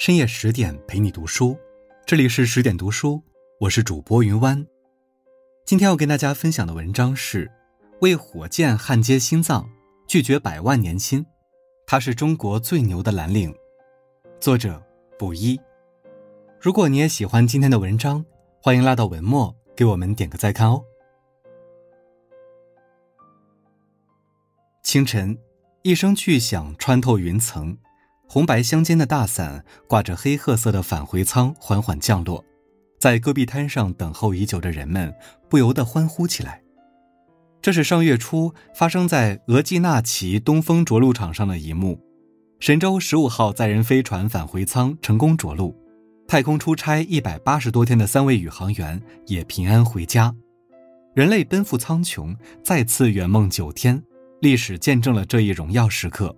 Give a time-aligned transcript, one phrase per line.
[0.00, 1.58] 深夜十点陪你读书，
[2.06, 3.22] 这里是十点读书，
[3.58, 4.66] 我是主播云湾。
[5.66, 7.44] 今天要跟大家分享的文章是
[8.00, 9.68] 《为火箭焊接心脏，
[10.08, 11.22] 拒绝百万年薪》，
[11.86, 13.54] 他是中国最牛的蓝领。
[14.40, 14.82] 作者
[15.18, 15.60] 卜一。
[16.58, 18.24] 如果你也喜欢今天的文章，
[18.62, 20.82] 欢迎拉到文末给我们点个再看哦。
[24.82, 25.36] 清晨，
[25.82, 27.76] 一声巨响穿透云层，
[28.32, 32.44] 红白相间的大伞挂着黑褐色的返回舱缓缓降落，
[33.00, 35.12] 在戈壁滩上等候已久的人们
[35.48, 36.62] 不由得欢呼起来。
[37.60, 41.98] 这是上月初发生在额济纳旗东风着陆场上的一幕：
[42.60, 45.76] 神舟十五号载人飞船返回舱成功着陆，
[46.28, 50.32] 太空出差一百八十多天的三位宇航员也平安回家，
[51.16, 54.00] 人类奔赴苍穹，再次圆梦九天。
[54.40, 56.34] 历史见证了这一荣耀时刻，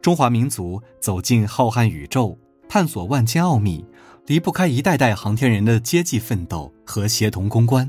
[0.00, 2.38] 中华民族走进浩瀚宇宙，
[2.68, 3.84] 探索万千奥秘，
[4.26, 7.88] 离不开一代代航天人的接济奋斗和协同攻关。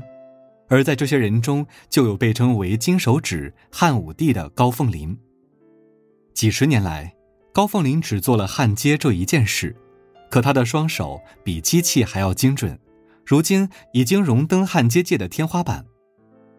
[0.68, 5.16] 而在这些人中，就有被称为“金手指”汉武帝的高凤林。
[6.34, 7.14] 几十年来，
[7.52, 9.76] 高凤林只做了焊接这一件事，
[10.30, 12.78] 可他的双手比机器还要精准，
[13.24, 15.86] 如今已经荣登焊接界的天花板。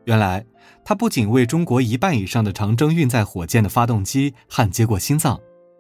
[0.05, 0.43] 原来，
[0.83, 5.39] 他不仅为中国一半以上的长征运载火箭的发动机焊接过心脏，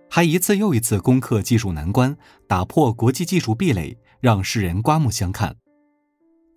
[0.09, 2.15] 还一次又一次攻克技术难关，
[2.47, 5.55] 打破国际技术壁垒，让世人刮目相看。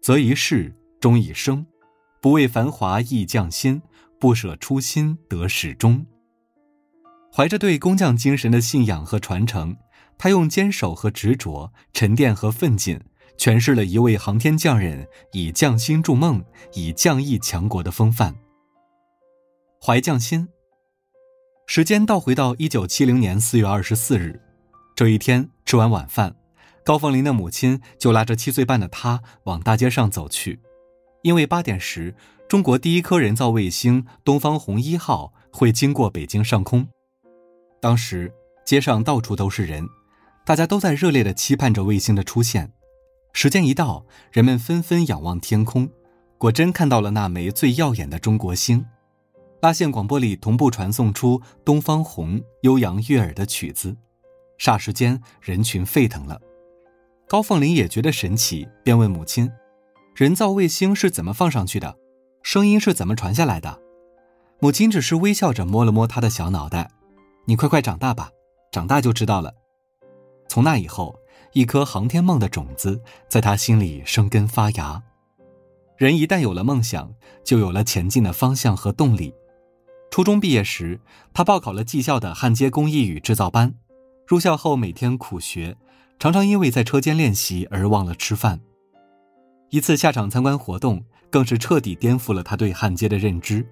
[0.03, 1.65] 择一事，终一生，
[2.21, 3.81] 不为繁华易匠心，
[4.21, 6.05] 不舍初心得始终。
[7.33, 9.75] 怀着对工匠精神的信仰和传承，
[10.19, 13.01] 他用坚守和执着，沉淀和奋进。
[13.37, 18.35] 诠释了一位航天匠人以匠心筑梦、以匠艺强国的风范。
[19.81, 20.49] 怀匠心。
[21.67, 24.41] 时间倒回到一九七零年四月二十四日，
[24.95, 26.37] 这一天吃完晚饭，
[26.85, 30.61] 高凤林的母亲就拉着七岁半的他往大街上走去，
[31.23, 32.15] 因为八点时
[32.49, 36.87] 中国第一颗人造卫星东方红一号会经过北京上空。
[37.81, 38.33] 当时
[38.67, 39.89] 街上到处都是人，
[40.45, 42.73] 大家都在热烈的期盼着卫星的出现。
[43.37, 45.91] 时间一到，人们纷纷仰望天空，
[46.39, 48.87] 果真看到了那枚最耀眼的中国星。
[49.61, 53.97] 拉线广播里同步传送出《东方红》悠扬悦耳的曲子，
[54.57, 56.41] 霎时间人群沸腾了。
[57.27, 59.51] 高凤林也觉得神奇，便问母亲
[60.15, 61.97] ：“人造卫星是怎么放上去的？
[62.45, 63.81] 声音是怎么传下来的？”
[64.61, 66.89] 母亲只是微笑着摸了摸他的小脑袋
[67.47, 68.31] ：“你快快长大吧，
[68.71, 69.53] 长大就知道了。”
[70.49, 71.19] 从那以后。
[71.55, 75.01] 一颗航天梦的种子在他心里生根发芽。
[75.97, 79.33] 人一旦有了梦想，就有了前进的方向和动力。
[80.11, 81.01] 初中毕业时，
[81.33, 83.73] 他报考了技校的焊接工艺与制造班。
[84.27, 85.77] 入校后每天苦学，
[86.19, 88.61] 常常因为在车间练习而忘了吃饭。
[89.71, 93.65] 一次下场参观活动，更是彻底颠覆了他对焊接的认知。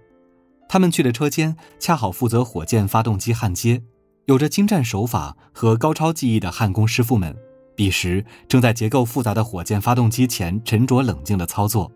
[0.69, 3.82] 他们去的车间恰好负责火箭发动机焊接，
[4.26, 7.37] 有着精湛手法和高超技艺的焊工师傅们。
[7.75, 11.91] 彼时正在结构复杂的火箭发动机前沉着冷静的操作，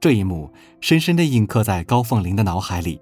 [0.00, 3.00] 这一幕深深地印刻在高凤林的脑海里。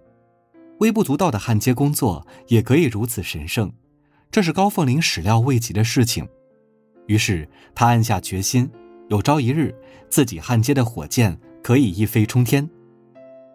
[0.79, 3.73] 微不足道的焊接工作也可以如此神圣，
[4.31, 6.29] 这是高凤林始料未及的事情。
[7.07, 8.69] 于是他暗下决心，
[9.09, 9.75] 有朝一日
[10.11, 12.69] 自己焊接的火箭可以一飞冲天。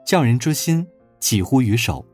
[0.05, 0.87] 匠人之心
[1.19, 2.05] 几乎于手。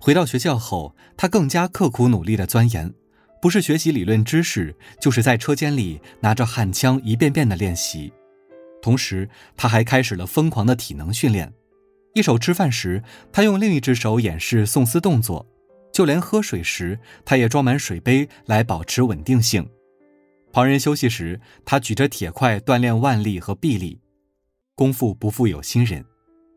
[0.00, 2.94] 回到学校后，他更加刻苦努力的钻研。
[3.40, 8.12] 不是学习理论知识，就是在车间里拿着焊枪一遍遍的练习。
[8.82, 11.52] 同时，他还开始了疯狂的体能训练。
[12.14, 13.02] 一手吃饭时，
[13.32, 15.46] 他用另一只手演示送丝动作；
[15.92, 19.66] 就连喝水时，他也装满水杯来保持稳定性。
[20.52, 24.00] 旁人休息时，他举着铁块锻炼腕力和臂力。
[24.74, 26.04] 功夫不负有心人，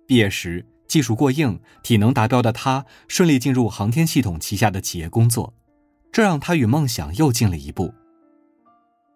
[0.07, 5.53] 毕业时技术过硬、体能达标的他，顺利进入航天系统旗下的企业工作。
[6.13, 7.91] 这让他与梦想又近了一步。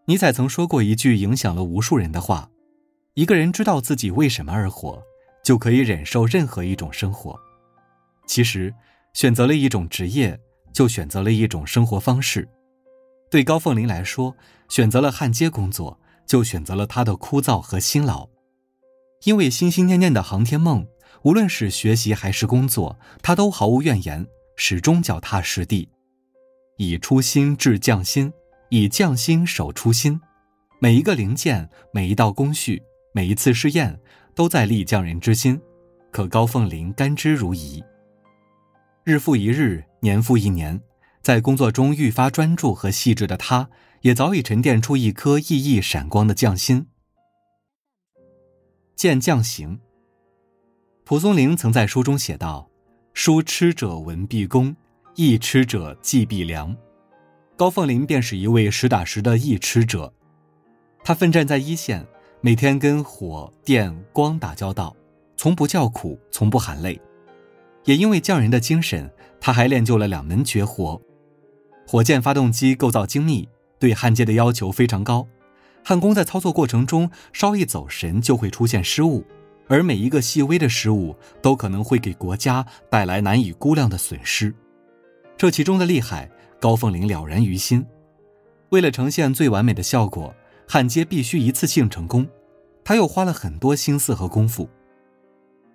[0.05, 2.49] 尼采曾说过一句影响了无数人的话
[3.13, 4.99] ：“一个人知道自己为什么而活，
[5.43, 7.39] 就可以忍受任何一种生活。”
[8.25, 8.73] 其实，
[9.13, 10.39] 选择了一种职业，
[10.73, 12.49] 就选择了一种生活方式。
[13.29, 14.35] 对高凤林来说，
[14.67, 18.27] 选择了焊接工作，就选择了他的枯燥和辛劳。
[19.25, 20.87] 因为心心念念的航天梦，
[21.23, 24.25] 无论是学习还是工作，他都毫无怨言，
[24.55, 25.87] 始终脚踏实地。
[26.77, 28.31] 以初心制匠心，
[28.69, 30.19] 以匠心守初心。
[30.79, 32.79] 每一个零件，每一道工序，
[33.13, 33.99] 每一次试验，
[34.35, 35.59] 都在立匠人之心。
[36.11, 37.83] 可高凤林甘之如饴。
[39.03, 40.79] 日复一日，年复一年，
[41.23, 43.67] 在工作中愈发专注和细致的他，
[44.01, 46.85] 也早已沉淀出一颗熠熠闪光的匠心。
[48.95, 49.79] 见匠行。
[51.03, 52.69] 蒲松龄曾在书中写道
[53.15, 54.75] ：“书痴者文必恭，
[55.19, 56.75] 易吃者技必良。”
[57.57, 60.13] 高凤林便是一位实打实的易吃者。
[61.03, 62.05] 他奋战在一线，
[62.39, 64.95] 每天跟火、电、光打交道，
[65.35, 67.01] 从不叫苦，从不喊累。
[67.85, 69.11] 也因为匠人的精神，
[69.41, 71.01] 他还练就了两门绝活。
[71.87, 73.49] 火箭发动机构造精密，
[73.79, 75.27] 对焊接的要求非常高。
[75.83, 79.25] 焊工在操作过程中稍一走神，就会出现失误，
[79.67, 84.53] 而每一个细微的失误都可能会给国家带来难以估量的损失。
[85.37, 86.29] 这其中的厉害，
[86.59, 87.85] 高凤林了然于心。
[88.69, 90.33] 为了呈现最完美的效果，
[90.67, 92.27] 焊接必须一次性成功，
[92.83, 94.67] 他又花了很多心思和功夫。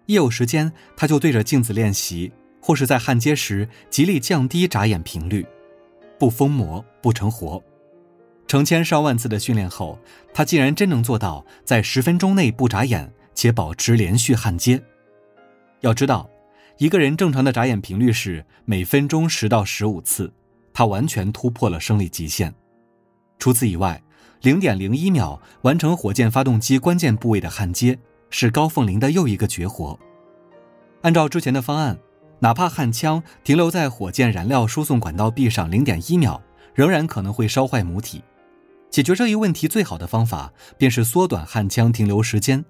[0.06, 5.46] 一有时间，他就对着镜子练习，或是在焊接时极力降低眨眼频率。
[6.18, 7.62] 不疯魔不成活，
[8.48, 9.98] 成千上万次的训练后，
[10.34, 14.82] 他竟然真能做到在十分钟内不眨眼且保持连续焊接。
[15.80, 16.28] 要知道，
[16.82, 20.32] 一个人正常的眨眼频率是每分钟十到十五次，
[20.74, 22.52] 他完全突破了生理极限。
[23.38, 24.02] 除此以外，
[24.40, 27.96] 零点零一秒完成火箭发动机关键部位的焊接，
[28.30, 29.96] 是高凤林的又一个绝活。
[31.02, 31.96] 按照之前的方案。
[32.40, 36.42] 哪怕焊枪停留在火箭燃料输送管道壁上零点一秒，
[36.74, 38.20] 仍然可能会烧坏母体。
[38.90, 42.64] 解决这一问题最好的方法便是缩短焊枪停留时间，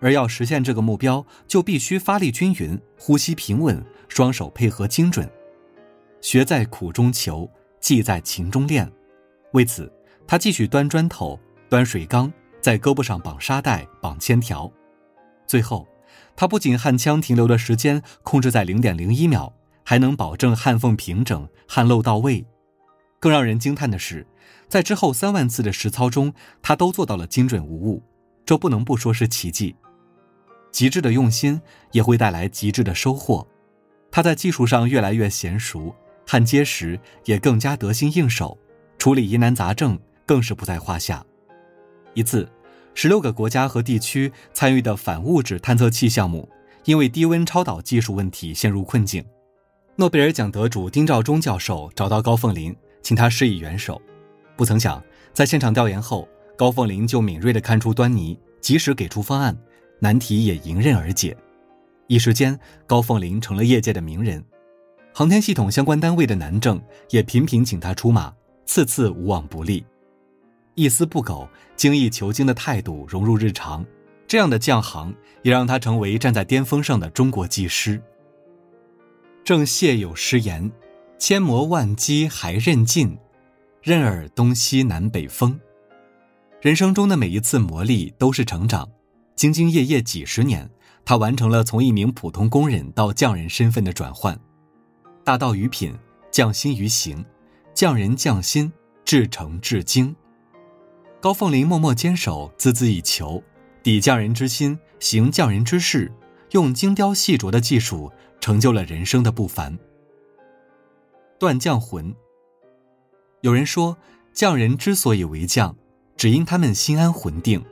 [0.00, 5.28] 而要实现这个目标，就必须发力均匀、呼吸平稳、双手配合精准。
[6.20, 7.48] 学在苦中求，
[7.80, 8.90] 技在勤中练。
[9.52, 9.92] 为此，
[10.26, 11.38] 他继续端砖头、
[11.68, 14.70] 端水缸，在胳膊上绑沙袋、绑铅条，
[15.46, 15.86] 最后。
[16.34, 22.44] 他不仅焊枪停留的时间控制在零点零一秒，还能保证焊缝平整、焊漏到位。
[23.18, 24.26] 更让人惊叹的是，
[24.68, 28.02] 在之后三万次的实操中，他都做到了精准无误，
[28.44, 29.74] 这不能不说是奇迹。
[30.76, 31.58] 极致的用心
[31.92, 33.48] 也会带来极致的收获。
[34.10, 35.94] 他在技术上越来越娴熟，
[36.26, 38.58] 焊接时也更加得心应手，
[38.98, 41.24] 处理疑难杂症更是不在话下。
[42.12, 42.46] 一次。
[42.92, 46.46] 十六个国家和地区参与的反物质探测器项目，
[46.84, 49.24] 因为低温超导技术问题陷入困境。
[49.96, 54.00] 诺贝尔奖得主丁肇中教授找到高凤林，请他施以援手。
[54.56, 55.02] 不曾想，
[55.32, 59.54] 在现场调研后，高凤林就敏锐地看出端倪，及时给出方案，
[59.98, 61.36] 难题也迎刃而解。
[62.06, 64.44] 一时间，高凤林成了业界的名人，
[65.12, 68.32] 航天系统相关单位的南政也频频请他出马，
[68.64, 69.84] 次次无往不利。
[70.74, 73.84] 一丝不苟、精益求精的态度融入日常，
[74.28, 78.00] 这样的匠行也让他成为站在巅峰上的中国技师。
[79.42, 80.70] 正燮有诗言
[81.18, 83.16] ：“千磨万击还韧劲，
[83.80, 85.58] 任尔东西南北风。”
[86.60, 88.88] 人生中的每一次磨砺都是成长。
[89.36, 90.68] 兢兢业业几十年，
[91.04, 94.38] 他完成了从一名普通工人到匠人身份的转换。
[95.22, 95.94] 大道于品，
[96.30, 97.22] 匠心于行，
[97.74, 98.72] 匠人匠心，
[99.04, 100.16] 至诚至精。
[101.20, 103.42] 高凤林默默坚守，孜孜以求，
[103.82, 106.10] 抵匠人之心，行匠人之事，
[106.52, 108.10] 用精雕细琢的技术
[108.40, 109.78] 成就了人生的不凡。
[111.38, 112.14] 断匠魂。
[113.42, 113.98] 有人说，
[114.32, 115.76] 匠人之所以为匠，
[116.16, 117.62] 只因他们心安魂定。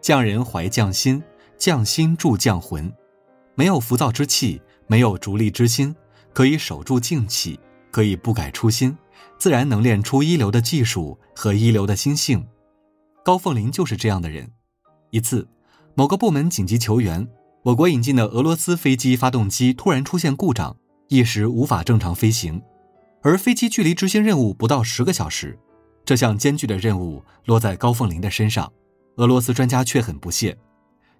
[0.00, 1.22] 匠人怀匠心，
[1.58, 2.90] 匠心铸匠魂。
[3.54, 5.94] 没有浮躁之气，没有逐利之心，
[6.32, 8.96] 可以守住静气，可以不改初心，
[9.38, 12.46] 自然能练出一流的技术和一流的心性。
[13.22, 14.50] 高凤林就是这样的人。
[15.10, 15.46] 一次，
[15.94, 17.28] 某个部门紧急求援，
[17.64, 20.74] 我国引进的俄罗斯飞机发动机突然出现故障，
[21.08, 22.62] 一时无法正常飞行。
[23.20, 25.58] 而飞机距离执行任务不到十个小时，
[26.06, 28.72] 这项艰巨的任务落在高凤林的身上。
[29.16, 30.56] 俄罗斯专家却很不屑：“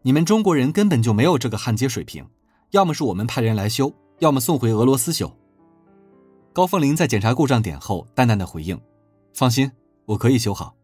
[0.03, 2.27] 你们中国人根本就没有这个焊接水平，
[2.71, 5.31] 要么是我们派人来修，要么送回俄罗斯修。”
[6.53, 8.81] 高凤林在检查故障点后，淡淡的回应
[9.35, 9.71] ：“放心，
[10.07, 10.75] 我可以修好。”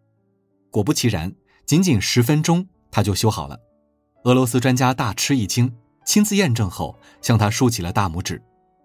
[0.70, 1.32] 果不其然，
[1.64, 3.58] 仅仅十分钟他就修好了。
[4.25, 8.42] 俄罗斯专家大吃一惊，亲自验证后向他竖起了大拇指。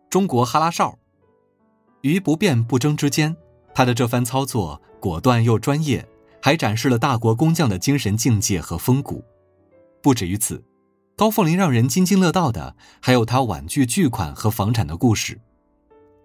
[0.09, 0.97] 中国哈拉哨。
[2.01, 3.35] 于不变不争之间，
[3.75, 6.07] 他的这番操作果断又专业，
[6.41, 9.24] 还展示了大国工匠的精神境界和风骨。
[10.01, 10.63] 不止于此，
[11.15, 15.39] 高凤林让人津津乐道的还有他婉拒巨款和房产的故事。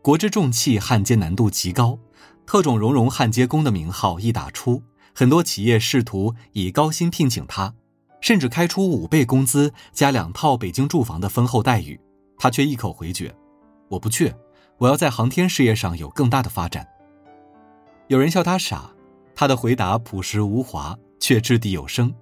[0.02, 1.99] 国之重器焊接难度极高，
[2.46, 4.82] 特种熔融焊接工的名号一打出。
[5.14, 7.75] 很多企业试图以高薪聘请他，
[8.20, 11.99] 甚至开出五倍工资加两套北京住房的丰厚待遇，
[12.38, 13.35] 他却一口回绝
[13.88, 14.35] ：“我不去，
[14.76, 16.87] 我要在航天事业上有更大的发展。”
[18.08, 18.90] 有人笑他傻，
[19.36, 22.12] 他的回答朴实无华，却掷地有声。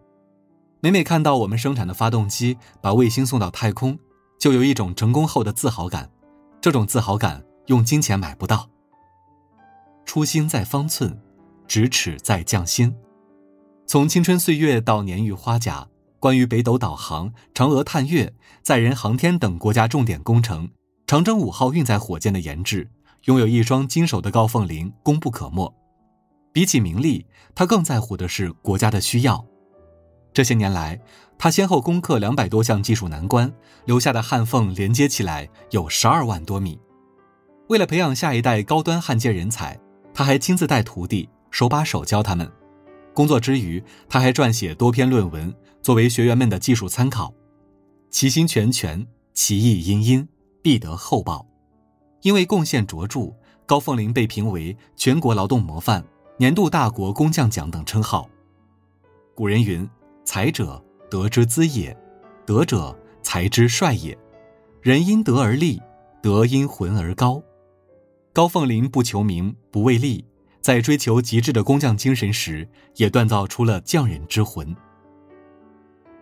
[0.81, 3.97] 每每看到我们生产的发动机把卫星送到太空，
[4.39, 6.11] 就有一种成功后的自豪感。
[6.61, 8.69] 这种自豪感用金钱买不到。
[10.05, 11.17] 初心在方寸，
[11.69, 12.95] 咫尺在匠心。
[13.87, 15.87] 从青春岁月到年逾花甲，
[16.19, 20.69] 关于北斗导航、嫦娥探月、载人航天等国家重点工程，
[21.07, 22.91] 长征五号运载火箭的研制，
[23.27, 25.73] 拥有一双金手的高凤玲功不可没。
[26.55, 29.45] 比起名利，他更在乎的是国家的需要。
[30.33, 31.01] 这些年来，
[31.37, 33.53] 他先后攻克两百多项技术难关，
[33.87, 36.79] 留下的焊缝连接起来有十二万多米。
[37.67, 39.77] 为了培养下一代高端焊接人才，
[40.15, 42.49] 他还亲自带徒弟，手把手教他们。
[43.13, 47.35] 工作之余，他还撰写多篇论文，作为学员们的技术参考。
[48.11, 50.29] 其心全全，其意殷殷，
[50.63, 51.45] 必得厚报。
[52.23, 53.35] 因为贡献卓著，
[53.67, 56.05] 高凤玲被评为全国劳动模范、
[56.37, 58.29] 年度大国工匠奖等称号。
[59.37, 59.89] 古人云
[60.25, 61.97] ：“才者，德之资也；
[62.45, 64.19] 德者，才之帅也。
[64.83, 65.81] 人因德而立，
[66.21, 67.41] 德因魂而高。”
[68.35, 70.25] 高凤玲不求名，不为利。
[70.61, 74.75] 在追求极致的工匠精神时，也锻造出了匠人之魂。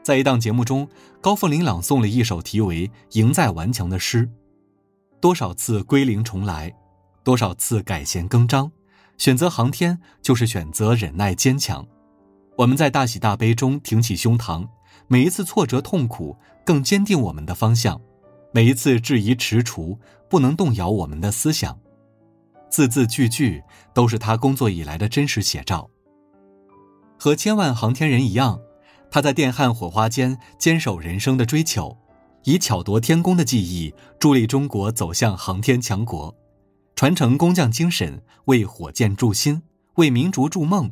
[0.02, 0.87] 在一档节目中，
[1.21, 4.28] 高凤玲朗诵了一首题为《赢在顽强》的诗。
[5.21, 6.75] 多少次归零重来，
[7.23, 8.71] 多少次改弦更张，
[9.19, 11.87] 选择航天就是选择忍耐坚强。
[12.59, 14.69] 我们在大喜大悲中挺起胸膛，
[15.09, 18.00] 每一次挫折痛苦更坚定我们的方向，
[18.52, 19.97] 每一次质疑踟蹰
[20.28, 21.78] 不能动摇我们的思想。
[22.69, 23.62] 字字句句
[23.95, 25.88] 都是他工作以来的真实写照。
[27.19, 28.61] 和千万航天人一样，
[29.11, 31.97] 他在电焊火花间坚守人生的追求，
[32.45, 36.35] 以巧夺天工的技艺助力中国走向航天强国，
[36.94, 39.62] 传承工匠精神，为火箭铸心，
[39.94, 40.90] 为民族筑梦。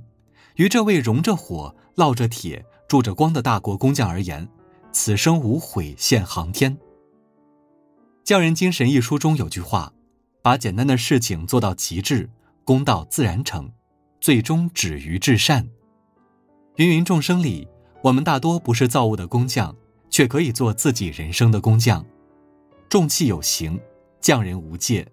[0.56, 4.48] 于这位融着火、烙着铁、铸着光的大国工匠而言，
[4.92, 6.76] 此生无悔献航天。
[8.24, 9.92] 《匠人精神》一书中有句话。
[10.42, 12.30] 把简单的事情做到极致，
[12.64, 13.70] 功到自然成，
[14.22, 15.68] 最终止于至善。
[16.76, 17.68] 芸芸众生里，
[18.02, 19.76] 我们大多不是造物的工匠，
[20.08, 22.02] 却可以做自己人生的工匠。
[22.88, 23.78] 重器有形，
[24.18, 25.06] 匠人无界。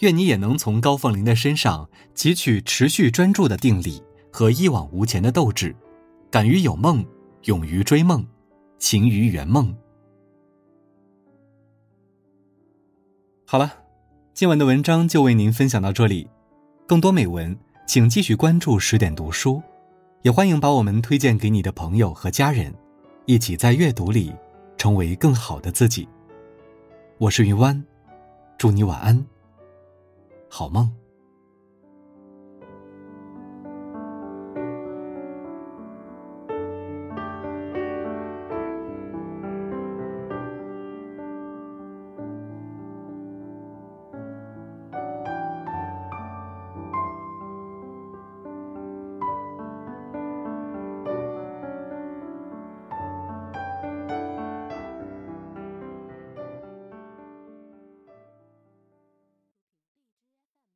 [0.00, 5.74] 愿你也能从高凤玲的身上汲取持续专注的定力和一往无前的斗志，
[6.30, 7.04] 敢于有梦，
[7.44, 8.26] 勇于追梦，
[8.78, 9.74] 勤于圆梦。
[13.46, 13.76] 好了。
[14.32, 16.26] 今晚的文章就为您分享到这里，
[16.86, 17.54] 更多美文
[17.86, 19.60] 请继续关注十点读书，
[20.22, 22.72] 也欢迎把我们推荐给你的朋友和家人，
[23.26, 24.34] 一起在阅读里
[24.78, 26.08] 成为更好的自己。
[27.18, 27.84] 我是云湾，
[28.56, 29.26] 祝你晚安，
[30.50, 30.99] 好梦。